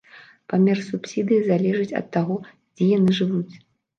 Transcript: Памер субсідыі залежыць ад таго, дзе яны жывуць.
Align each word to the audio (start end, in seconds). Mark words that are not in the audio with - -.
Памер 0.53 0.79
субсідыі 0.87 1.43
залежыць 1.49 1.97
ад 2.01 2.09
таго, 2.17 2.39
дзе 2.75 2.87
яны 2.97 3.11
жывуць. 3.19 3.55